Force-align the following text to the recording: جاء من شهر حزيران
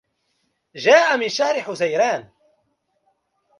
جاء 0.75 1.17
من 1.17 1.29
شهر 1.29 1.61
حزيران 1.61 2.29